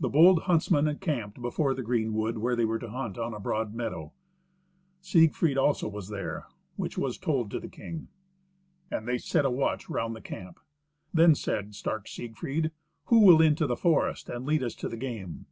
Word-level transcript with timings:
The 0.00 0.08
bold 0.08 0.40
huntsmen 0.42 0.88
encamped 0.88 1.40
before 1.40 1.72
the 1.72 1.84
green 1.84 2.14
wood 2.14 2.38
where 2.38 2.56
they 2.56 2.64
were 2.64 2.80
to 2.80 2.90
hunt, 2.90 3.16
on 3.16 3.32
a 3.32 3.38
broad 3.38 3.72
meadow. 3.74 4.12
Siegfried 5.00 5.56
also 5.56 5.86
was 5.86 6.08
there, 6.08 6.46
which 6.74 6.98
was 6.98 7.16
told 7.16 7.48
to 7.52 7.60
the 7.60 7.68
king. 7.68 8.08
And 8.90 9.06
they 9.06 9.18
set 9.18 9.44
a 9.44 9.50
watch 9.52 9.88
round 9.88 10.16
the 10.16 10.20
camp. 10.20 10.58
Then 11.14 11.36
said 11.36 11.76
stark 11.76 12.08
Siegfried, 12.08 12.72
"Who 13.04 13.20
will 13.20 13.40
into 13.40 13.68
the 13.68 13.76
forest 13.76 14.28
and 14.28 14.44
lead 14.46 14.64
us 14.64 14.74
to 14.74 14.88
the 14.88 14.96
game?" 14.96 15.46